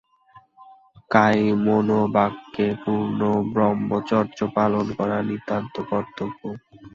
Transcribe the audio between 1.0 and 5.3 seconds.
কায়মনোবাক্যে পূর্ণ ব্রহ্মচর্য পালন করা